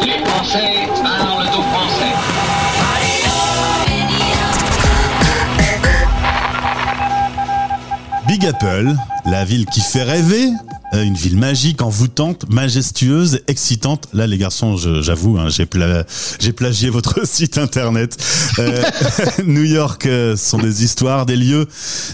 Les 0.00 0.24
Français 0.24 0.88
parlent 1.02 1.48
aux 1.48 1.62
Français. 1.62 2.14
Big 8.26 8.46
Apple, 8.46 8.94
la 9.24 9.44
ville 9.44 9.66
qui 9.66 9.80
fait 9.80 10.02
rêver, 10.02 10.50
une 10.92 11.14
ville 11.14 11.36
magique, 11.38 11.82
envoûtante, 11.82 12.46
majestueuse, 12.50 13.40
excitante. 13.46 14.08
Là, 14.12 14.26
les 14.26 14.38
garçons, 14.38 14.76
j'avoue, 14.76 15.38
hein, 15.38 15.48
j'ai 15.48 15.66
pla- 15.66 16.04
j'ai 16.40 16.52
plagié 16.52 16.88
votre 16.90 17.26
site 17.26 17.58
internet. 17.58 18.16
Euh, 18.58 18.82
New 19.44 19.64
York, 19.64 20.06
euh, 20.06 20.36
sont 20.36 20.58
des 20.58 20.84
histoires, 20.84 21.26
des 21.26 21.36
lieux, 21.36 21.66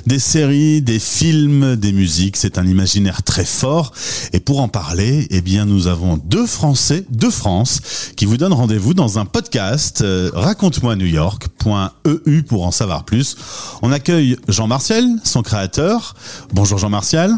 des 0.06 0.18
séries, 0.18 0.82
des 0.82 0.98
films, 0.98 1.76
des 1.76 1.92
musiques. 1.92 2.36
C'est 2.36 2.58
un 2.58 2.66
imaginaire 2.66 3.22
très 3.22 3.44
fort. 3.44 3.92
Et 4.32 4.40
pour 4.40 4.60
en 4.60 4.68
parler, 4.68 5.26
eh 5.30 5.40
bien, 5.40 5.64
nous 5.66 5.86
avons 5.86 6.16
deux 6.16 6.46
Français 6.46 7.04
de 7.10 7.30
France 7.30 7.80
qui 8.16 8.24
vous 8.26 8.36
donnent 8.36 8.52
rendez-vous 8.52 8.94
dans 8.94 9.18
un 9.18 9.24
podcast. 9.24 10.00
euh, 10.02 10.30
Raconte-moi 10.34 10.96
New 10.96 11.06
York.eu 11.06 12.42
pour 12.42 12.66
en 12.66 12.70
savoir 12.70 13.04
plus. 13.04 13.36
On 13.82 13.92
accueille 13.92 14.36
Jean 14.48 14.66
Martial, 14.66 15.04
son 15.22 15.42
créateur. 15.42 16.14
Bonjour 16.52 16.78
Jean 16.78 16.90
Martial. 16.90 17.34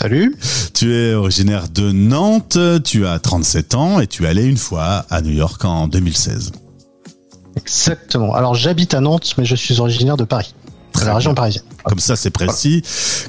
Salut. 0.00 0.34
Tu 0.72 0.94
es 0.94 1.12
originaire 1.12 1.68
de 1.68 1.92
Nantes, 1.92 2.56
tu 2.84 3.06
as 3.06 3.18
37 3.18 3.74
ans 3.74 4.00
et 4.00 4.06
tu 4.06 4.24
es 4.24 4.28
allé 4.28 4.44
une 4.44 4.56
fois 4.56 5.04
à 5.10 5.20
New 5.20 5.32
York 5.32 5.62
en 5.66 5.88
2016. 5.88 6.52
Exactement. 7.54 8.34
Alors 8.34 8.54
j'habite 8.54 8.94
à 8.94 9.00
Nantes, 9.00 9.34
mais 9.36 9.44
je 9.44 9.54
suis 9.54 9.78
originaire 9.78 10.16
de 10.16 10.24
Paris, 10.24 10.54
Très 10.92 11.04
la 11.04 11.16
région 11.16 11.34
parisienne. 11.34 11.64
Comme 11.84 11.98
ça, 11.98 12.16
c'est 12.16 12.30
précis. 12.30 12.82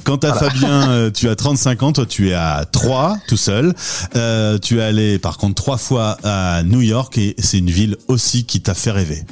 Quant 0.04 0.16
à 0.16 0.32
Fabien, 0.32 0.88
euh, 0.88 1.10
tu 1.10 1.28
as 1.28 1.36
35 1.36 1.82
ans, 1.82 1.92
toi 1.92 2.06
tu 2.06 2.30
es 2.30 2.34
à 2.34 2.64
Troyes, 2.64 3.18
tout 3.28 3.36
seul. 3.36 3.74
Euh, 4.16 4.56
tu 4.56 4.78
es 4.78 4.82
allé 4.82 5.18
par 5.18 5.36
contre 5.36 5.62
trois 5.62 5.76
fois 5.76 6.16
à 6.24 6.62
New 6.62 6.80
York 6.80 7.18
et 7.18 7.34
c'est 7.38 7.58
une 7.58 7.70
ville 7.70 7.98
aussi 8.08 8.46
qui 8.46 8.62
t'a 8.62 8.72
fait 8.72 8.92
rêver. 8.92 9.26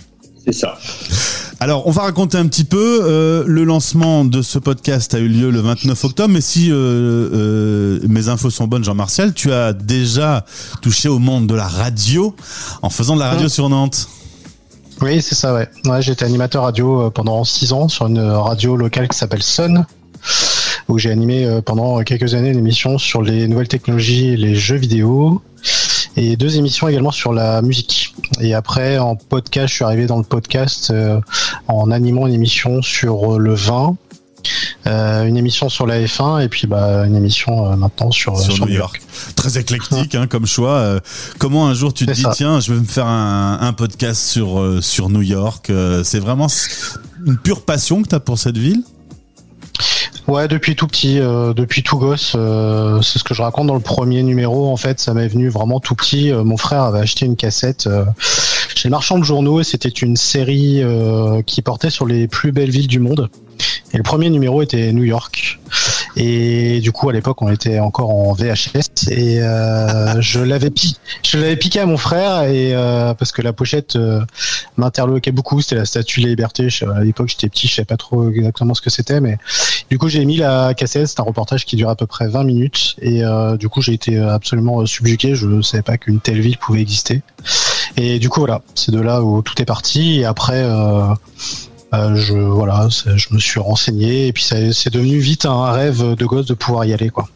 C'est 0.46 0.52
ça. 0.54 0.78
Alors, 1.60 1.86
on 1.86 1.90
va 1.90 2.02
raconter 2.02 2.38
un 2.38 2.46
petit 2.46 2.64
peu. 2.64 3.00
euh, 3.02 3.44
le 3.46 3.64
lancement 3.64 4.24
de 4.24 4.40
ce 4.40 4.58
podcast 4.58 5.12
a 5.14 5.18
eu 5.18 5.28
lieu 5.28 5.50
le 5.50 5.60
29 5.60 6.04
octobre, 6.04 6.32
mais 6.32 6.40
si 6.40 6.70
euh, 6.70 6.74
euh, 6.74 8.00
mes 8.08 8.28
infos 8.28 8.48
sont 8.48 8.66
bonnes, 8.66 8.82
Jean-Martial, 8.84 9.34
tu 9.34 9.52
as 9.52 9.74
déjà 9.74 10.44
touché 10.80 11.08
au 11.10 11.18
monde 11.18 11.46
de 11.46 11.54
la 11.54 11.68
radio 11.68 12.34
en 12.80 12.88
faisant 12.88 13.14
de 13.14 13.20
la 13.20 13.28
radio 13.28 13.46
Mmh. 13.46 13.50
sur 13.50 13.68
Nantes. 13.68 14.08
Oui, 15.02 15.20
c'est 15.22 15.34
ça, 15.34 15.52
ouais. 15.54 15.68
Ouais, 15.86 16.00
j'étais 16.02 16.24
animateur 16.24 16.62
radio 16.62 17.10
pendant 17.10 17.44
six 17.44 17.72
ans 17.72 17.88
sur 17.88 18.06
une 18.06 18.20
radio 18.20 18.76
locale 18.76 19.08
qui 19.08 19.16
s'appelle 19.18 19.42
Sun, 19.42 19.84
où 20.88 20.98
j'ai 20.98 21.10
animé 21.10 21.60
pendant 21.64 22.02
quelques 22.02 22.34
années 22.34 22.50
une 22.50 22.58
émission 22.58 22.98
sur 22.98 23.22
les 23.22 23.48
nouvelles 23.48 23.68
technologies 23.68 24.28
et 24.28 24.36
les 24.36 24.54
jeux 24.54 24.76
vidéo, 24.76 25.40
et 26.16 26.36
deux 26.36 26.56
émissions 26.56 26.88
également 26.88 27.10
sur 27.10 27.32
la 27.32 27.62
musique. 27.62 28.14
Et 28.40 28.54
après, 28.54 28.98
en 28.98 29.16
podcast, 29.16 29.68
je 29.68 29.74
suis 29.74 29.84
arrivé 29.84 30.06
dans 30.06 30.18
le 30.18 30.24
podcast 30.24 30.90
euh, 30.90 31.20
en 31.68 31.90
animant 31.90 32.26
une 32.26 32.34
émission 32.34 32.82
sur 32.82 33.34
euh, 33.34 33.38
le 33.38 33.54
vin, 33.54 33.96
euh, 34.86 35.24
une 35.24 35.36
émission 35.36 35.68
sur 35.68 35.86
la 35.86 36.00
F1, 36.00 36.42
et 36.42 36.48
puis 36.48 36.66
bah, 36.66 37.06
une 37.06 37.16
émission 37.16 37.70
euh, 37.70 37.76
maintenant 37.76 38.10
sur, 38.10 38.38
sur, 38.38 38.52
sur 38.52 38.66
New 38.66 38.72
York. 38.72 39.00
Très 39.36 39.58
éclectique 39.58 40.14
hein, 40.14 40.26
comme 40.26 40.46
choix. 40.46 40.74
Euh, 40.76 41.00
comment 41.38 41.66
un 41.68 41.74
jour 41.74 41.92
tu 41.92 42.06
te 42.06 42.12
dis 42.12 42.22
ça. 42.22 42.32
tiens, 42.34 42.60
je 42.60 42.72
vais 42.72 42.80
me 42.80 42.86
faire 42.86 43.06
un, 43.06 43.58
un 43.60 43.72
podcast 43.72 44.22
sur 44.22 44.82
sur 44.82 45.08
New 45.10 45.22
York. 45.22 45.70
C'est 46.04 46.20
vraiment 46.20 46.48
une 47.26 47.36
pure 47.38 47.62
passion 47.62 48.02
que 48.02 48.08
tu 48.08 48.14
as 48.14 48.20
pour 48.20 48.38
cette 48.38 48.58
ville? 48.58 48.82
Ouais, 50.30 50.46
depuis 50.46 50.76
tout 50.76 50.86
petit, 50.86 51.18
euh, 51.18 51.52
depuis 51.54 51.82
tout 51.82 51.98
gosse, 51.98 52.34
euh, 52.36 53.02
c'est 53.02 53.18
ce 53.18 53.24
que 53.24 53.34
je 53.34 53.42
raconte 53.42 53.66
dans 53.66 53.74
le 53.74 53.80
premier 53.80 54.22
numéro. 54.22 54.70
En 54.70 54.76
fait, 54.76 55.00
ça 55.00 55.12
m'est 55.12 55.26
venu 55.26 55.48
vraiment 55.48 55.80
tout 55.80 55.96
petit. 55.96 56.30
Euh, 56.30 56.44
mon 56.44 56.56
frère 56.56 56.82
avait 56.84 57.00
acheté 57.00 57.26
une 57.26 57.34
cassette 57.34 57.88
chez 58.76 58.88
le 58.88 58.92
marchand 58.92 59.18
de 59.18 59.24
journaux 59.24 59.60
et 59.60 59.64
c'était 59.64 59.88
une 59.88 60.14
série 60.14 60.84
qui 61.46 61.62
portait 61.62 61.90
sur 61.90 62.06
les 62.06 62.28
plus 62.28 62.52
belles 62.52 62.70
villes 62.70 62.86
du 62.86 63.00
monde. 63.00 63.28
Et 63.92 63.96
le 63.96 64.04
premier 64.04 64.30
numéro 64.30 64.62
était 64.62 64.92
New 64.92 65.02
York. 65.02 65.58
Et 66.22 66.80
du 66.80 66.92
coup, 66.92 67.08
à 67.08 67.14
l'époque, 67.14 67.40
on 67.40 67.50
était 67.50 67.78
encore 67.80 68.10
en 68.10 68.34
VHS 68.34 69.08
et 69.10 69.40
euh, 69.40 70.20
je 70.20 70.40
l'avais 70.40 70.68
pi 70.68 70.98
je 71.24 71.38
l'avais 71.38 71.56
piqué 71.56 71.80
à 71.80 71.86
mon 71.86 71.96
frère 71.96 72.42
et 72.42 72.74
euh, 72.74 73.14
parce 73.14 73.32
que 73.32 73.40
la 73.40 73.54
pochette 73.54 73.96
euh, 73.96 74.20
m'interloquait 74.76 75.32
beaucoup. 75.32 75.62
C'était 75.62 75.76
la 75.76 75.86
Statue 75.86 76.20
de 76.20 76.26
la 76.26 76.30
Liberté. 76.30 76.68
Je- 76.68 76.84
à 76.84 77.00
l'époque, 77.00 77.28
j'étais 77.30 77.48
petit, 77.48 77.68
je 77.68 77.74
savais 77.76 77.86
pas 77.86 77.96
trop 77.96 78.28
exactement 78.28 78.74
ce 78.74 78.82
que 78.82 78.90
c'était, 78.90 79.20
mais 79.22 79.38
du 79.88 79.96
coup, 79.96 80.08
j'ai 80.08 80.22
mis 80.26 80.36
la 80.36 80.74
cassette. 80.74 81.08
C'est 81.08 81.20
un 81.20 81.24
reportage 81.24 81.64
qui 81.64 81.76
dure 81.76 81.88
à 81.88 81.96
peu 81.96 82.06
près 82.06 82.28
20 82.28 82.44
minutes. 82.44 82.96
Et 83.00 83.24
euh, 83.24 83.56
du 83.56 83.70
coup, 83.70 83.80
j'ai 83.80 83.94
été 83.94 84.18
absolument 84.18 84.84
subjugué. 84.84 85.34
Je 85.34 85.46
ne 85.46 85.62
savais 85.62 85.82
pas 85.82 85.96
qu'une 85.96 86.20
telle 86.20 86.40
ville 86.40 86.58
pouvait 86.58 86.82
exister. 86.82 87.22
Et 87.96 88.18
du 88.18 88.28
coup, 88.28 88.40
voilà, 88.40 88.60
c'est 88.74 88.92
de 88.92 89.00
là 89.00 89.22
où 89.22 89.40
tout 89.40 89.60
est 89.62 89.64
parti. 89.64 90.20
Et 90.20 90.24
après, 90.26 90.62
euh, 90.62 91.06
euh, 91.92 92.14
je 92.14 92.34
voilà, 92.34 92.88
je 92.90 93.34
me 93.34 93.38
suis 93.38 93.60
renseigné. 93.60 94.28
Et 94.28 94.32
puis, 94.32 94.44
ça- 94.44 94.72
c'est 94.72 94.92
devenu 94.92 95.18
vite 95.18 95.46
un 95.46 95.70
rêve 95.72 96.14
de 96.14 96.24
gosse 96.26 96.46
de 96.46 96.54
pouvoir 96.54 96.84
y 96.84 96.92
aller, 96.92 97.10
quoi. 97.10 97.28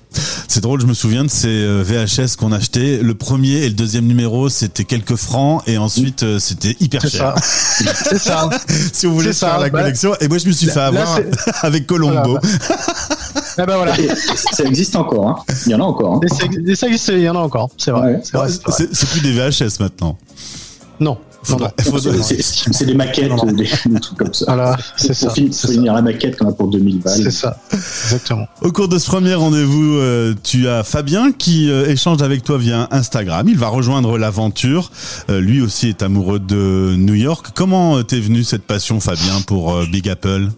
C'est 0.46 0.60
drôle, 0.60 0.80
je 0.80 0.86
me 0.86 0.94
souviens 0.94 1.24
de 1.24 1.30
ces 1.30 1.48
euh, 1.48 1.82
VHS 1.82 2.36
qu'on 2.36 2.52
achetait. 2.52 2.98
Le 3.02 3.14
premier 3.14 3.64
et 3.64 3.68
le 3.68 3.74
deuxième 3.74 4.06
numéro, 4.06 4.48
c'était 4.48 4.84
quelques 4.84 5.16
francs 5.16 5.62
et 5.66 5.76
ensuite 5.76 6.22
euh, 6.22 6.38
c'était 6.38 6.76
hyper 6.78 7.02
cher. 7.08 7.34
c'est 7.42 8.18
ça. 8.18 8.48
si 8.92 9.06
vous 9.06 9.14
voulez 9.14 9.32
faire 9.32 9.54
ça, 9.54 9.58
la 9.58 9.70
bah, 9.70 9.80
collection. 9.80 10.14
Et 10.20 10.28
moi, 10.28 10.38
je 10.38 10.46
me 10.46 10.52
suis 10.52 10.68
fait 10.68 10.80
avoir 10.80 11.18
avec 11.62 11.86
Colombo. 11.86 12.38
Voilà, 12.38 12.40
Ah 13.58 13.66
bah 13.66 13.76
voilà. 13.76 13.98
Et 14.00 14.08
ça 14.52 14.64
existe 14.64 14.96
encore. 14.96 15.28
Hein. 15.28 15.36
Il 15.66 15.72
y 15.72 15.74
en 15.74 15.80
a 15.80 15.84
encore. 15.84 16.14
Hein. 16.14 16.20
Et 16.24 16.28
ça, 16.28 16.44
et 16.66 16.74
ça 16.74 16.86
existe, 16.86 17.08
il 17.08 17.20
y 17.20 17.28
en 17.28 17.36
a 17.36 17.40
encore. 17.40 17.70
C'est 17.76 17.90
vrai. 17.90 18.20
Ouais. 18.34 18.48
C'est 18.70 19.08
plus 19.10 19.20
des 19.20 19.32
VHS 19.32 19.80
maintenant. 19.80 20.16
Non. 21.00 21.18
C'est- 21.44 22.84
des 22.86 22.94
maquettes, 22.94 23.28
Non, 23.30 23.36
non. 23.36 23.52
Des, 23.52 23.64
des 23.86 24.00
trucs 24.00 24.18
comme 24.18 24.32
ça. 24.34 24.44
Voilà, 24.46 24.76
c'est 24.96 25.14
ça. 25.14 25.30
C'est 25.34 25.72
finir 25.72 25.94
la 25.94 26.02
maquette 26.02 26.36
qu'on 26.38 26.48
a 26.48 26.52
pour 26.52 26.68
2000 26.68 27.00
balles. 27.00 27.20
C'est 27.22 27.30
ça. 27.30 27.56
Exactement. 27.72 28.46
Au 28.62 28.72
cours 28.72 28.88
de 28.88 28.98
ce 28.98 29.06
premier 29.06 29.34
rendez-vous, 29.34 29.96
euh, 29.96 30.34
tu 30.42 30.68
as 30.68 30.82
Fabien 30.84 31.32
qui 31.32 31.70
euh, 31.70 31.86
échange 31.88 32.22
avec 32.22 32.42
toi 32.44 32.58
via 32.58 32.88
Instagram. 32.90 33.46
Il 33.48 33.58
va 33.58 33.68
rejoindre 33.68 34.18
l'aventure. 34.18 34.90
Euh, 35.30 35.40
lui 35.40 35.60
aussi 35.60 35.88
est 35.88 36.02
amoureux 36.02 36.38
de 36.38 36.94
New 36.96 37.14
York. 37.14 37.48
Comment 37.54 37.98
euh, 37.98 38.02
t'es 38.02 38.20
venu 38.20 38.44
cette 38.44 38.62
passion, 38.64 39.00
Fabien, 39.00 39.40
pour 39.46 39.72
euh, 39.74 39.84
Big 39.90 40.08
Apple? 40.08 40.48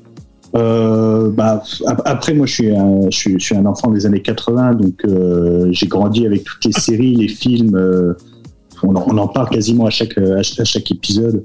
Euh, 0.55 1.31
bah, 1.31 1.63
ap- 1.87 2.03
après, 2.07 2.33
moi, 2.33 2.47
je 2.47 2.53
suis, 2.55 2.71
un, 2.75 3.11
je, 3.11 3.17
suis, 3.17 3.35
je 3.39 3.45
suis 3.45 3.57
un 3.57 3.67
enfant 3.67 3.91
des 3.91 4.07
années 4.07 4.23
80, 4.23 4.75
donc 4.75 4.95
euh, 5.05 5.69
j'ai 5.73 5.87
grandi 5.87 6.25
avec 6.25 6.45
toutes 6.45 6.65
les 6.65 6.73
séries, 6.73 7.15
les 7.15 7.29
films. 7.29 7.77
euh, 7.77 8.15
on, 8.83 8.95
en, 8.95 9.05
on 9.09 9.19
en 9.19 9.29
parle 9.29 9.49
quasiment 9.49 9.87
à 9.87 9.91
chaque, 9.91 10.17
à 10.19 10.43
chaque, 10.43 10.61
à 10.61 10.65
chaque 10.65 10.91
épisode. 10.91 11.45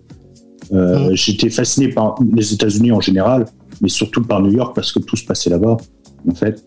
Euh, 0.74 1.10
Mhm. 1.10 1.16
J'étais 1.16 1.50
fasciné 1.50 1.90
par 1.90 2.16
les 2.34 2.54
États-Unis 2.54 2.92
en 2.92 3.02
général, 3.02 3.46
mais 3.82 3.90
surtout 3.90 4.22
par 4.22 4.42
New 4.42 4.54
York 4.54 4.74
parce 4.76 4.92
que 4.92 5.00
tout 5.00 5.18
se 5.18 5.26
passait 5.26 5.50
là-bas, 5.50 5.78
en 6.30 6.36
fait. 6.36 6.64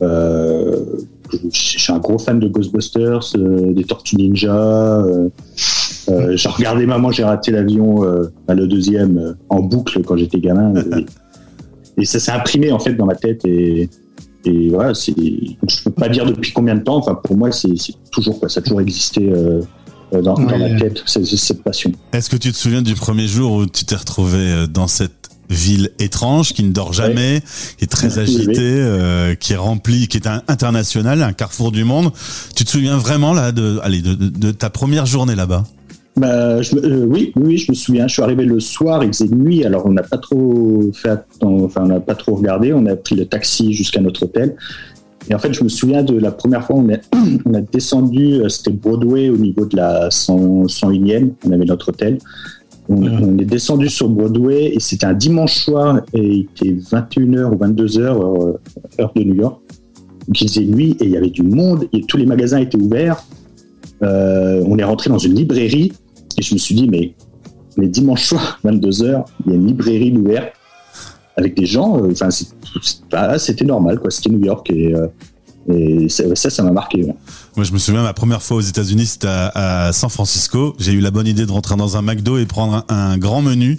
Euh, 0.00 0.84
je 1.32 1.38
je 1.50 1.78
suis 1.78 1.92
un 1.92 1.98
gros 1.98 2.18
fan 2.18 2.38
de 2.38 2.48
Ghostbusters, 2.48 3.32
euh, 3.36 3.72
des 3.72 3.84
Tortues 3.84 4.16
Ninja. 4.16 4.54
Euh, 4.54 5.28
euh, 6.08 6.36
j'ai 6.36 6.48
regardé 6.48 6.86
Maman, 6.86 7.10
j'ai 7.10 7.24
raté 7.24 7.50
l'avion, 7.50 8.04
euh, 8.04 8.32
bah, 8.46 8.54
le 8.54 8.66
deuxième, 8.68 9.18
euh, 9.18 9.32
en 9.48 9.60
boucle 9.60 10.02
quand 10.04 10.16
j'étais 10.16 10.40
gamin. 10.40 10.72
Et, 11.96 12.02
et 12.02 12.04
ça 12.04 12.20
s'est 12.20 12.30
imprimé 12.30 12.70
en 12.70 12.78
fait 12.78 12.94
dans 12.94 13.06
ma 13.06 13.16
tête. 13.16 13.44
Et, 13.44 13.90
et 14.44 14.68
voilà, 14.70 14.92
je 14.94 15.82
peux 15.84 15.90
pas 15.90 16.08
dire 16.08 16.24
depuis 16.24 16.52
combien 16.52 16.76
de 16.76 16.82
temps. 16.82 16.96
Enfin, 16.96 17.14
pour 17.14 17.36
moi, 17.36 17.50
c'est, 17.50 17.74
toujours 18.12 18.38
quoi, 18.38 18.48
ça 18.48 18.60
a 18.60 18.62
toujours 18.62 18.80
existé 18.80 19.28
euh, 19.30 19.60
dans, 20.12 20.20
dans 20.22 20.42
Ouais. 20.58 20.92
c'est, 21.06 21.24
c'est 21.24 21.36
cette 21.36 21.62
passion. 21.62 21.92
Est-ce 22.12 22.30
que 22.30 22.36
tu 22.36 22.52
te 22.52 22.56
souviens 22.56 22.82
du 22.82 22.94
premier 22.94 23.26
jour 23.26 23.52
où 23.52 23.66
tu 23.66 23.84
t'es 23.84 23.96
retrouvé 23.96 24.36
euh, 24.38 24.66
dans 24.66 24.86
cette 24.88 25.12
ville 25.50 25.90
étrange 25.98 26.52
qui 26.52 26.62
ne 26.62 26.72
dort 26.72 26.92
jamais, 26.92 27.40
qui 27.78 27.84
est 27.84 27.88
très 27.88 28.14
Oui, 28.18 28.22
agitée, 28.22 28.48
oui. 28.48 28.56
euh, 28.58 29.34
qui 29.34 29.54
est 29.54 29.56
remplie, 29.56 30.06
qui 30.08 30.18
est 30.18 30.26
un 30.26 30.42
international, 30.48 31.22
un 31.22 31.32
carrefour 31.32 31.72
du 31.72 31.84
monde? 31.84 32.10
Tu 32.54 32.64
te 32.64 32.70
souviens 32.70 32.98
vraiment 32.98 33.32
là 33.32 33.50
de, 33.52 33.78
allez, 33.82 34.02
de, 34.02 34.14
de- 34.14 34.28
de 34.28 34.50
ta 34.50 34.68
première 34.68 35.06
journée 35.06 35.34
là-bas? 35.34 35.64
Bah, 36.16 36.60
je 36.62 36.74
euh, 36.76 37.06
oui, 37.08 37.32
oui, 37.36 37.58
je 37.58 37.70
me 37.70 37.76
souviens. 37.76 38.08
Je 38.08 38.14
suis 38.14 38.22
arrivé 38.22 38.44
le 38.44 38.58
soir, 38.60 39.04
il 39.04 39.08
faisait 39.08 39.28
nuit, 39.28 39.64
alors 39.64 39.86
on 39.86 39.92
n'a 39.92 40.02
pas 40.02 40.18
trop 40.18 40.90
fait, 40.92 41.18
enfin, 41.42 41.82
on 41.82 41.86
n'a 41.86 42.00
pas 42.00 42.16
trop 42.16 42.34
regardé. 42.34 42.72
On 42.72 42.84
a 42.86 42.96
pris 42.96 43.14
le 43.14 43.24
taxi 43.24 43.72
jusqu'à 43.72 44.00
notre 44.00 44.24
hôtel. 44.24 44.56
Et 45.30 45.34
en 45.34 45.38
fait, 45.38 45.52
je 45.52 45.62
me 45.62 45.68
souviens 45.68 46.02
de 46.02 46.18
la 46.18 46.30
première 46.30 46.64
fois, 46.64 46.76
on, 46.76 46.88
est, 46.88 47.02
on 47.44 47.54
a 47.54 47.60
descendu, 47.60 48.34
euh, 48.34 48.48
c'était 48.48 48.70
Broadway 48.70 49.28
au 49.28 49.36
niveau 49.36 49.66
de 49.66 49.76
la 49.76 50.10
100, 50.10 50.64
101e, 50.64 51.30
on 51.46 51.52
avait 51.52 51.64
notre 51.64 51.90
hôtel. 51.90 52.18
On, 52.88 53.02
on 53.06 53.38
est 53.38 53.44
descendu 53.44 53.88
sur 53.88 54.08
Broadway 54.08 54.72
et 54.74 54.80
c'était 54.80 55.06
un 55.06 55.12
dimanche 55.12 55.64
soir 55.64 56.00
et 56.14 56.22
il 56.22 56.40
était 56.40 56.72
21h 56.72 57.52
ou 57.52 57.56
22h, 57.56 58.00
heure, 58.00 58.58
heure 58.98 59.12
de 59.14 59.22
New 59.22 59.34
York. 59.34 59.60
Donc 60.26 60.40
il 60.40 60.48
faisait 60.48 60.64
nuit 60.64 60.96
et 61.00 61.04
il 61.04 61.10
y 61.10 61.16
avait 61.16 61.30
du 61.30 61.42
monde 61.42 61.86
et 61.92 62.02
tous 62.02 62.16
les 62.16 62.24
magasins 62.26 62.58
étaient 62.58 62.78
ouverts. 62.78 63.22
Euh, 64.02 64.62
on 64.66 64.78
est 64.78 64.84
rentré 64.84 65.10
dans 65.10 65.18
une 65.18 65.34
librairie 65.34 65.92
et 66.38 66.42
je 66.42 66.54
me 66.54 66.58
suis 66.58 66.74
dit, 66.74 66.88
mais 66.88 67.14
les 67.76 67.88
dimanches 67.88 68.26
soirs, 68.26 68.58
22h, 68.64 69.24
il 69.44 69.52
y 69.52 69.54
a 69.54 69.56
une 69.56 69.66
librairie 69.66 70.16
ouverte 70.16 70.52
avec 71.38 71.54
des 71.56 71.66
gens. 71.66 72.02
euh, 72.02 72.10
Enfin, 72.12 72.28
c'était 73.38 73.64
normal, 73.64 73.98
quoi. 74.00 74.10
C'était 74.10 74.30
New 74.30 74.44
York 74.44 74.70
et, 74.70 74.94
euh, 74.94 75.06
Et 75.72 76.08
ça, 76.08 76.24
ça, 76.34 76.62
m'a 76.62 76.70
marqué. 76.72 77.04
Moi, 77.56 77.64
je 77.64 77.72
me 77.72 77.78
souviens, 77.78 78.02
ma 78.02 78.12
première 78.12 78.42
fois 78.42 78.56
aux 78.58 78.60
États-Unis, 78.62 79.06
c'était 79.06 79.26
à, 79.28 79.86
à 79.88 79.92
San 79.92 80.08
Francisco. 80.10 80.74
J'ai 80.78 80.92
eu 80.92 81.00
la 81.00 81.10
bonne 81.10 81.26
idée 81.26 81.44
de 81.46 81.50
rentrer 81.52 81.76
dans 81.76 81.96
un 81.96 82.02
McDo 82.02 82.38
et 82.38 82.46
prendre 82.46 82.84
un, 82.88 82.94
un 83.12 83.18
grand 83.18 83.42
menu. 83.42 83.78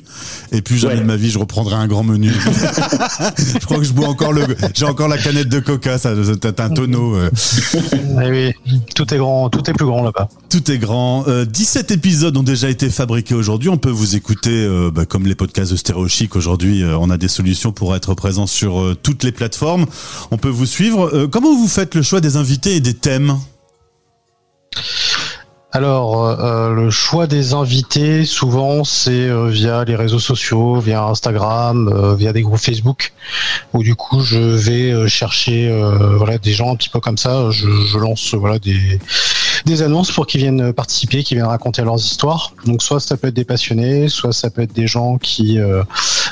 Et 0.51 0.61
plus 0.61 0.77
jamais 0.77 0.95
Ouais. 0.95 0.99
de 1.01 1.05
ma 1.05 1.15
vie, 1.15 1.29
je 1.29 1.39
reprendrai 1.39 1.75
un 1.75 1.87
grand 1.87 2.03
menu. 2.03 2.31
je 3.37 3.65
crois 3.65 3.77
que 3.77 3.83
je 3.83 3.93
bois 3.93 4.07
encore 4.07 4.33
le, 4.33 4.43
j'ai 4.73 4.85
encore 4.85 5.07
la 5.07 5.17
canette 5.17 5.49
de 5.49 5.59
Coca, 5.59 5.97
ça, 5.97 6.13
c'est 6.25 6.59
un 6.59 6.69
tonneau. 6.69 7.15
euh. 7.15 7.29
Oui, 8.17 8.53
tout 8.95 9.11
est 9.13 9.17
grand, 9.17 9.49
tout 9.49 9.67
est 9.69 9.73
plus 9.73 9.85
grand 9.85 10.03
là-bas. 10.03 10.27
Tout 10.49 10.69
est 10.71 10.77
grand. 10.77 11.27
Euh, 11.27 11.45
17 11.45 11.91
épisodes 11.91 12.35
ont 12.37 12.43
déjà 12.43 12.69
été 12.69 12.89
fabriqués 12.89 13.35
aujourd'hui. 13.35 13.69
On 13.69 13.77
peut 13.77 13.89
vous 13.89 14.15
écouter 14.15 14.51
euh, 14.51 14.91
bah, 14.91 15.05
comme 15.05 15.25
les 15.25 15.35
podcasts 15.35 15.71
de 15.71 15.77
Stéréo 15.77 16.07
Chic. 16.07 16.35
Aujourd'hui, 16.35 16.83
euh, 16.83 16.97
on 16.99 17.09
a 17.09 17.17
des 17.17 17.27
solutions 17.27 17.71
pour 17.71 17.95
être 17.95 18.13
présent 18.13 18.47
sur 18.47 18.79
euh, 18.81 18.97
toutes 19.01 19.23
les 19.23 19.31
plateformes. 19.31 19.85
On 20.31 20.37
peut 20.37 20.49
vous 20.49 20.65
suivre. 20.65 21.09
Euh, 21.13 21.27
comment 21.27 21.55
vous 21.55 21.67
faites 21.67 21.78
le 21.93 22.01
choix 22.01 22.19
des 22.19 22.35
invités 22.35 22.75
et 22.75 22.79
des 22.81 22.93
thèmes 22.93 23.37
Alors, 25.71 26.25
euh, 26.27 26.73
le 26.73 26.89
choix 26.89 27.25
des 27.25 27.53
invités, 27.53 28.25
souvent, 28.25 28.83
c'est 28.83 29.11
euh, 29.11 29.47
via 29.47 29.85
les 29.85 29.95
réseaux 29.95 30.19
sociaux, 30.19 30.79
via 30.79 31.05
Instagram, 31.05 31.87
euh, 31.87 32.15
via 32.15 32.33
des 32.33 32.41
groupes 32.41 32.59
Facebook, 32.59 33.13
où 33.73 33.81
du 33.81 33.95
coup, 33.95 34.19
je 34.21 34.39
vais 34.39 34.91
euh, 34.91 35.07
chercher 35.07 35.69
euh, 35.69 36.37
des 36.43 36.51
gens 36.51 36.73
un 36.73 36.75
petit 36.75 36.89
peu 36.89 36.99
comme 36.99 37.17
ça. 37.17 37.49
Je, 37.51 37.97
lance 37.97 38.33
voilà 38.33 38.59
des 38.59 38.99
des 39.65 39.81
annonces 39.81 40.11
pour 40.11 40.27
qu'ils 40.27 40.41
viennent 40.41 40.73
participer, 40.73 41.23
qu'ils 41.23 41.37
viennent 41.37 41.47
raconter 41.47 41.81
leurs 41.81 41.97
histoires. 41.97 42.53
Donc, 42.65 42.81
soit 42.81 42.99
ça 42.99 43.17
peut 43.17 43.27
être 43.27 43.33
des 43.33 43.45
passionnés, 43.45 44.09
soit 44.09 44.33
ça 44.33 44.49
peut 44.49 44.61
être 44.61 44.73
des 44.73 44.87
gens 44.87 45.17
qui 45.17 45.59
euh, 45.59 45.83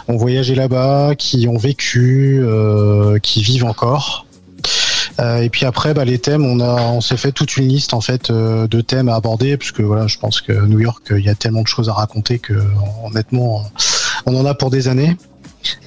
ont 0.07 0.17
voyagé 0.17 0.55
là-bas, 0.55 1.15
qui 1.15 1.47
ont 1.47 1.57
vécu, 1.57 2.39
euh, 2.41 3.19
qui 3.19 3.41
vivent 3.41 3.65
encore. 3.65 4.26
Euh, 5.19 5.41
et 5.41 5.49
puis 5.49 5.65
après, 5.65 5.93
bah, 5.93 6.05
les 6.05 6.19
thèmes, 6.19 6.45
on 6.45 6.59
a, 6.59 6.81
on 6.91 7.01
s'est 7.01 7.17
fait 7.17 7.31
toute 7.31 7.57
une 7.57 7.67
liste 7.67 7.93
en 7.93 8.01
fait 8.01 8.29
euh, 8.29 8.67
de 8.67 8.81
thèmes 8.81 9.09
à 9.09 9.15
aborder, 9.15 9.57
parce 9.57 9.71
que 9.71 9.81
voilà, 9.81 10.07
je 10.07 10.17
pense 10.17 10.41
que 10.41 10.53
New 10.53 10.79
York, 10.79 11.07
il 11.11 11.25
y 11.25 11.29
a 11.29 11.35
tellement 11.35 11.61
de 11.61 11.67
choses 11.67 11.89
à 11.89 11.93
raconter 11.93 12.39
que 12.39 12.53
honnêtement, 13.03 13.63
on 14.25 14.35
en 14.35 14.45
a 14.45 14.53
pour 14.53 14.69
des 14.69 14.87
années. 14.87 15.17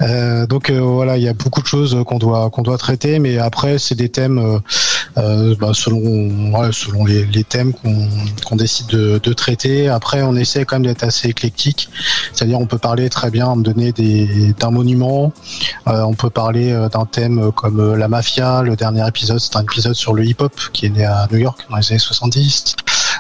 Euh, 0.03 0.47
donc 0.47 0.71
euh, 0.71 0.81
voilà, 0.81 1.17
il 1.17 1.23
y 1.23 1.29
a 1.29 1.33
beaucoup 1.33 1.63
de 1.63 1.67
choses 1.67 1.97
qu'on 2.07 2.19
doit 2.19 2.51
qu'on 2.51 2.63
doit 2.63 2.79
traiter, 2.79 3.19
mais 3.19 3.39
après 3.39 3.79
c'est 3.79 3.95
des 3.95 4.09
thèmes 4.09 4.39
euh, 4.39 4.59
euh, 5.19 5.55
bah, 5.59 5.71
selon 5.75 6.53
ouais, 6.53 6.71
selon 6.73 7.05
les, 7.05 7.45
thèmes 7.45 7.73
qu'on 7.73 8.09
qu'on 8.45 8.57
décide 8.57 8.87
de, 8.89 9.21
de 9.23 9.33
traiter. 9.33 9.89
Après, 9.89 10.23
on 10.23 10.37
essaie 10.37 10.65
quand 10.65 10.77
même 10.77 10.87
d'être 10.87 11.03
assez 11.03 11.29
éclectique, 11.29 11.89
c'est-à-dire 12.33 12.61
on 12.61 12.67
peut 12.67 12.79
parler 12.79 13.09
très 13.11 13.31
bien, 13.31 13.55
me 13.57 13.63
donner 13.63 13.93
des 13.93 14.55
d'un 14.59 14.71
monument, 14.71 15.27
euh, 15.27 15.60
on 15.87 16.15
peut 16.15 16.31
parler 16.31 16.73
euh, 16.73 16.89
d'un 16.89 17.07
thème 17.07 17.51
comme 17.53 17.81
euh, 17.81 17.97
la 17.97 18.09
mafia. 18.09 18.63
Le 18.63 18.77
dernier 18.77 19.07
épisode, 19.07 19.39
c'est 19.41 19.57
un 19.57 19.63
épisode 19.63 19.95
sur 19.95 20.13
le 20.15 20.25
hip-hop 20.25 20.53
qui 20.73 20.87
est 20.87 20.91
né 20.91 21.05
à 21.05 21.27
New 21.33 21.39
York 21.39 21.67
dans 21.71 21.77
les 21.77 21.91
années 21.91 21.99
70. 21.99 22.77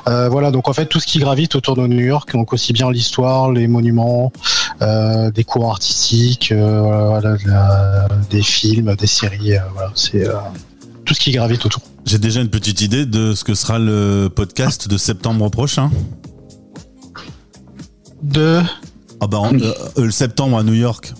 Euh, 0.08 0.28
voilà, 0.28 0.50
donc 0.50 0.68
en 0.68 0.72
fait 0.72 0.86
tout 0.86 0.98
ce 1.00 1.06
qui 1.06 1.18
gravite 1.18 1.54
autour 1.54 1.76
de 1.76 1.86
New 1.86 2.00
York, 2.00 2.32
donc 2.32 2.52
aussi 2.52 2.72
bien 2.72 2.90
l'histoire, 2.90 3.50
les 3.52 3.66
monuments, 3.68 4.32
euh, 4.80 5.30
des 5.30 5.44
cours 5.44 5.70
artistiques, 5.70 6.52
euh, 6.52 7.08
voilà, 7.08 7.36
la- 7.46 8.08
des 8.30 8.42
films, 8.42 8.94
des 8.96 9.06
séries, 9.06 9.56
euh, 9.56 9.60
voilà, 9.74 9.90
c'est 9.94 10.26
euh, 10.26 10.34
tout 11.04 11.12
ce 11.14 11.20
qui 11.20 11.32
gravite 11.32 11.66
autour. 11.66 11.82
J'ai 12.06 12.18
déjà 12.18 12.40
une 12.40 12.48
petite 12.48 12.80
idée 12.80 13.04
de 13.04 13.34
ce 13.34 13.44
que 13.44 13.54
sera 13.54 13.78
le 13.78 14.28
podcast 14.34 14.88
de 14.88 14.96
septembre 14.96 15.50
prochain. 15.50 15.90
De? 18.22 18.60
Ah 19.20 19.26
bah, 19.26 19.38
en- 19.38 19.54
euh, 19.54 19.72
euh, 19.98 20.04
le 20.06 20.10
septembre 20.10 20.58
à 20.58 20.62
New 20.62 20.74
York. 20.74 21.12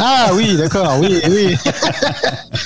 Ah 0.00 0.30
oui, 0.34 0.56
d'accord, 0.56 0.98
oui, 1.00 1.20
oui. 1.28 1.56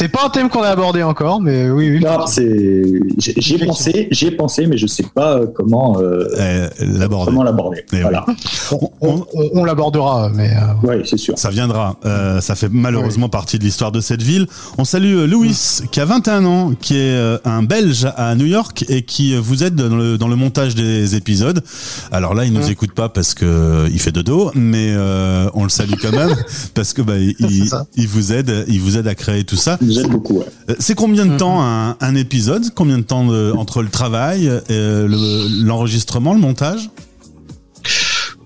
c'est 0.00 0.08
pas 0.08 0.24
un 0.24 0.30
thème 0.30 0.48
qu'on 0.48 0.62
a 0.62 0.68
abordé 0.68 1.02
encore, 1.02 1.42
mais 1.42 1.68
oui, 1.68 1.90
oui. 1.90 2.00
Non, 2.00 2.26
c'est, 2.26 2.82
j'y 3.18 3.54
ai 3.56 3.66
pensé, 3.66 4.08
j'y 4.10 4.28
ai 4.28 4.30
pensé, 4.30 4.66
mais 4.66 4.78
je 4.78 4.86
sais 4.86 5.04
pas 5.14 5.36
euh, 5.36 5.46
comment, 5.54 6.00
euh, 6.00 6.24
Euh, 6.38 6.68
l'aborder. 6.80 7.26
comment 7.26 7.42
l'aborder. 7.42 7.84
Eh 7.92 7.96
oui. 7.96 8.00
Voilà. 8.02 8.24
On, 8.72 8.90
on- 9.02 9.24
on 9.52 9.64
l'abordera, 9.64 10.30
mais 10.34 10.50
euh, 10.54 10.86
Ouais, 10.88 11.02
c'est 11.04 11.18
sûr. 11.18 11.34
Ça 11.38 11.50
viendra. 11.50 11.96
Euh, 12.06 12.40
ça 12.40 12.54
fait 12.54 12.70
malheureusement 12.72 13.28
partie 13.28 13.58
de 13.58 13.64
l'histoire 13.64 13.92
de 13.92 14.00
cette 14.00 14.22
ville. 14.22 14.46
On 14.78 14.84
salue 14.86 15.28
Louis, 15.28 15.54
qui 15.92 16.00
a 16.00 16.06
21 16.06 16.46
ans, 16.46 16.72
qui 16.80 16.96
est 16.96 17.38
un 17.44 17.62
Belge 17.62 18.08
à 18.16 18.34
New 18.34 18.46
York 18.46 18.86
et 18.88 19.02
qui 19.02 19.36
vous 19.36 19.64
aide 19.64 19.74
dans 19.74 19.94
le, 19.96 20.16
dans 20.16 20.28
le 20.28 20.36
montage 20.36 20.74
des 20.74 21.14
épisodes. 21.14 21.62
Alors 22.10 22.32
là, 22.34 22.46
il 22.46 22.52
nous 22.54 22.68
Mm. 22.68 22.72
écoute 22.72 22.92
pas 22.94 23.08
parce 23.10 23.34
que 23.34 23.86
il 23.92 23.98
fait 24.00 24.12
dodo, 24.12 24.50
mais 24.54 24.88
euh, 24.96 25.48
on 25.54 25.64
le 25.64 25.68
salue 25.68 25.94
quand 26.00 26.12
même 26.12 26.34
parce 26.74 26.94
que 26.94 27.02
bah, 27.02 27.14
il 27.18 28.08
vous 28.08 28.32
aide, 28.32 28.64
il 28.68 28.80
vous 28.80 28.96
aide 28.96 29.06
à 29.06 29.14
créer 29.14 29.44
tout 29.44 29.56
ça. 29.56 29.78
Nous 29.90 30.00
aide 30.00 30.08
beaucoup. 30.10 30.38
Ouais. 30.38 30.46
Euh, 30.70 30.74
C'est 30.78 30.94
combien 30.94 31.26
de 31.26 31.36
temps 31.36 31.62
un, 31.62 31.96
un 32.00 32.14
épisode? 32.14 32.64
Combien 32.74 32.98
de 32.98 33.02
temps 33.04 33.26
de- 33.26 33.52
entre 33.56 33.82
le 33.82 33.88
travail, 33.88 34.48
euh, 34.48 35.06
le- 35.08 35.64
l'enregistrement, 35.64 36.32
le 36.34 36.40
montage? 36.40 36.90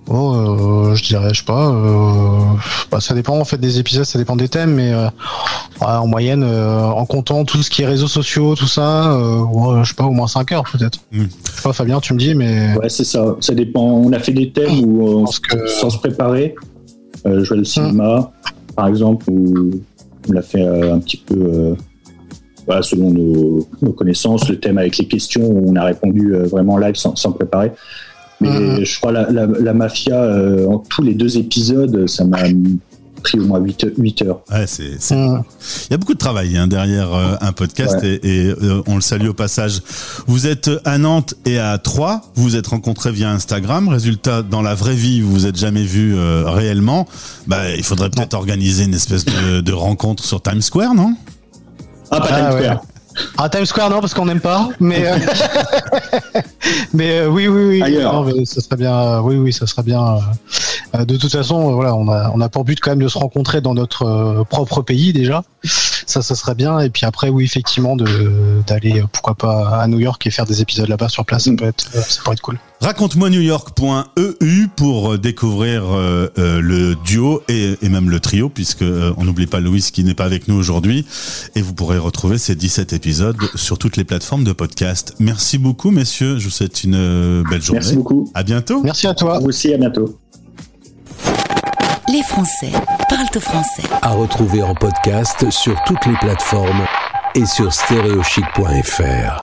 Oh, 0.06 0.34
euh, 0.34 0.94
je 0.94 1.02
dirais, 1.02 1.30
je 1.32 1.38
sais 1.40 1.44
pas. 1.46 1.70
euh, 1.70 2.38
bah, 2.90 3.00
ça 3.00 3.14
dépend 3.14 3.38
en 3.38 3.44
fait 3.46 3.56
des 3.56 3.78
épisodes, 3.78 4.04
ça 4.04 4.18
dépend 4.18 4.36
des 4.36 4.48
thèmes, 4.48 4.74
mais 4.74 4.92
euh, 4.92 5.06
ouais, 5.80 5.86
en 5.86 6.06
moyenne, 6.06 6.42
euh, 6.42 6.82
en 6.82 7.06
comptant 7.06 7.46
tout 7.46 7.62
ce 7.62 7.70
qui 7.70 7.80
est 7.82 7.86
réseaux 7.86 8.06
sociaux, 8.06 8.54
tout 8.54 8.66
ça, 8.66 9.12
euh, 9.14 9.38
ouais, 9.40 9.82
je 9.82 9.88
sais 9.88 9.94
pas, 9.94 10.04
au 10.04 10.10
moins 10.10 10.26
5 10.26 10.52
heures 10.52 10.64
peut-être. 10.70 10.98
Mm. 11.10 11.22
Je 11.22 11.56
sais 11.56 11.62
pas, 11.62 11.72
Fabien, 11.72 12.00
tu 12.00 12.12
me 12.12 12.18
dis, 12.18 12.34
mais 12.34 12.76
Ouais, 12.76 12.90
c'est 12.90 13.04
ça. 13.04 13.24
Ça 13.40 13.54
dépend. 13.54 13.80
On 13.82 14.12
a 14.12 14.18
fait 14.18 14.32
des 14.32 14.50
thèmes 14.52 14.78
où 14.84 15.08
on, 15.08 15.24
pense 15.24 15.38
que- 15.38 15.66
sans 15.68 15.88
se 15.88 15.96
préparer, 15.98 16.54
euh, 17.26 17.42
jouer 17.42 17.56
le 17.56 17.64
cinéma, 17.64 18.30
par 18.76 18.88
exemple, 18.88 19.24
où 19.30 19.70
on 20.28 20.32
l'a 20.32 20.42
fait 20.42 20.62
euh, 20.62 20.94
un 20.94 20.98
petit 21.00 21.16
peu. 21.18 21.34
euh, 21.36 21.74
voilà, 22.66 22.80
selon 22.82 23.10
nos, 23.10 23.68
nos 23.82 23.92
connaissances, 23.92 24.48
le 24.48 24.58
thème 24.58 24.78
avec 24.78 24.96
les 24.96 25.06
questions, 25.06 25.42
où 25.46 25.70
on 25.70 25.76
a 25.76 25.84
répondu 25.84 26.34
euh, 26.34 26.44
vraiment 26.44 26.78
live 26.78 26.94
sans, 26.94 27.14
sans 27.14 27.32
préparer. 27.32 27.72
Mais 28.40 28.48
Mhm. 28.48 28.84
je 28.84 28.98
crois 28.98 29.12
la, 29.12 29.30
la, 29.30 29.46
la 29.46 29.74
mafia, 29.74 30.20
euh, 30.22 30.66
en 30.66 30.78
tous 30.78 31.02
les 31.02 31.14
deux 31.14 31.36
épisodes, 31.38 32.06
ça 32.08 32.24
m'a 32.24 32.38
pris 33.24 33.40
au 33.40 33.44
moins 33.46 33.58
8, 33.58 34.22
heures. 34.22 34.40
Ouais, 34.52 34.66
c'est 34.66 35.00
c'est. 35.00 35.16
Il 35.16 35.90
y 35.90 35.94
a 35.94 35.96
beaucoup 35.96 36.14
de 36.14 36.18
travail 36.18 36.56
hein, 36.56 36.68
derrière 36.68 37.12
euh, 37.12 37.34
un 37.40 37.52
podcast 37.52 37.96
et, 38.04 38.20
et, 38.22 38.48
euh, 38.50 38.82
on 38.86 38.94
le 38.94 39.00
salue 39.00 39.28
au 39.28 39.34
passage. 39.34 39.82
Vous 40.26 40.46
êtes 40.46 40.70
à 40.84 40.98
Nantes 40.98 41.34
et 41.44 41.58
à 41.58 41.76
Troyes, 41.78 42.20
vous 42.36 42.44
vous 42.44 42.56
êtes 42.56 42.68
rencontrés 42.68 43.10
via 43.10 43.30
Instagram. 43.30 43.88
Résultat, 43.88 44.42
dans 44.42 44.62
la 44.62 44.74
vraie 44.74 44.94
vie, 44.94 45.20
vous 45.22 45.32
vous 45.32 45.46
êtes 45.46 45.56
jamais 45.56 45.84
vus 45.84 46.14
euh, 46.14 46.44
réellement. 46.46 47.08
Bah, 47.46 47.70
il 47.74 47.82
faudrait 47.82 48.10
peut-être 48.10 48.34
organiser 48.34 48.84
une 48.84 48.94
espèce 48.94 49.24
de, 49.24 49.60
de 49.60 49.72
rencontre 49.72 50.22
sur 50.24 50.40
Times 50.42 50.62
Square, 50.62 50.94
non? 50.94 51.16
Ah, 52.10 52.20
pas 52.20 52.28
Ah, 52.30 52.36
Times 52.36 52.54
ouais. 52.54 52.62
Square. 52.62 52.82
Ah, 53.38 53.48
Times 53.48 53.66
Square, 53.66 53.90
non, 53.90 54.00
parce 54.00 54.14
qu'on 54.14 54.26
n'aime 54.26 54.40
pas, 54.40 54.68
mais, 54.80 55.06
euh, 55.06 55.16
mais 56.92 57.20
euh, 57.20 57.28
oui, 57.28 57.46
oui, 57.48 57.64
oui. 57.68 57.82
Ailleurs. 57.82 58.12
Non, 58.12 58.24
mais 58.24 58.44
ça 58.44 58.60
serait 58.60 58.76
bien, 58.76 58.94
euh, 58.94 59.20
oui, 59.20 59.36
oui, 59.36 59.52
ça 59.52 59.66
serait 59.66 59.82
bien. 59.82 60.18
Euh, 60.94 61.04
de 61.04 61.16
toute 61.16 61.32
façon, 61.32 61.70
euh, 61.70 61.74
voilà, 61.74 61.94
on 61.94 62.08
a, 62.08 62.30
on 62.34 62.40
a 62.40 62.48
pour 62.48 62.64
but 62.64 62.78
quand 62.80 62.90
même 62.90 63.02
de 63.02 63.08
se 63.08 63.18
rencontrer 63.18 63.60
dans 63.60 63.74
notre 63.74 64.02
euh, 64.04 64.44
propre 64.44 64.82
pays 64.82 65.12
déjà. 65.12 65.42
Ça, 66.06 66.22
ça 66.22 66.34
serait 66.34 66.54
bien. 66.54 66.80
Et 66.80 66.90
puis 66.90 67.06
après, 67.06 67.30
oui, 67.30 67.44
effectivement, 67.44 67.96
de 67.96 68.62
d'aller, 68.66 69.00
euh, 69.00 69.06
pourquoi 69.10 69.34
pas, 69.34 69.80
à 69.80 69.86
New 69.86 70.00
York 70.00 70.26
et 70.26 70.30
faire 70.30 70.46
des 70.46 70.60
épisodes 70.60 70.88
là-bas 70.88 71.08
sur 71.08 71.24
place, 71.24 71.44
ça 71.44 71.52
peut 71.56 71.64
être, 71.64 71.90
ça 71.92 72.22
pourrait 72.22 72.34
être 72.34 72.42
cool. 72.42 72.58
Raconte-moi 72.84 73.30
newyork.eu 73.30 74.68
pour 74.76 75.18
découvrir 75.18 75.84
euh, 75.84 76.28
euh, 76.38 76.60
le 76.60 76.94
duo 76.96 77.42
et, 77.48 77.76
et 77.80 77.88
même 77.88 78.10
le 78.10 78.20
trio, 78.20 78.50
puisque 78.50 78.82
euh, 78.82 79.14
on 79.16 79.24
n'oublie 79.24 79.46
pas 79.46 79.60
Louis 79.60 79.80
qui 79.90 80.04
n'est 80.04 80.14
pas 80.14 80.26
avec 80.26 80.48
nous 80.48 80.54
aujourd'hui. 80.54 81.06
Et 81.54 81.62
vous 81.62 81.72
pourrez 81.72 81.96
retrouver 81.96 82.36
ces 82.36 82.54
17 82.54 82.92
épisodes 82.92 83.38
sur 83.54 83.78
toutes 83.78 83.96
les 83.96 84.04
plateformes 84.04 84.44
de 84.44 84.52
podcast. 84.52 85.14
Merci 85.18 85.56
beaucoup, 85.56 85.92
messieurs. 85.92 86.38
Je 86.38 86.44
vous 86.44 86.50
souhaite 86.50 86.84
une 86.84 87.42
belle 87.48 87.62
journée. 87.62 87.80
Merci 87.80 87.96
beaucoup. 87.96 88.30
À 88.34 88.42
bientôt. 88.42 88.82
Merci 88.82 89.06
à 89.06 89.14
toi. 89.14 89.38
Vous 89.38 89.46
aussi, 89.46 89.72
à 89.72 89.78
bientôt. 89.78 90.18
Les 92.14 92.22
Français 92.22 92.70
parlent 93.08 93.40
français. 93.40 93.82
À 94.00 94.12
retrouver 94.12 94.62
en 94.62 94.72
podcast 94.72 95.50
sur 95.50 95.82
toutes 95.82 96.06
les 96.06 96.16
plateformes 96.18 96.86
et 97.34 97.44
sur 97.44 97.72
stéréochic.fr. 97.72 99.32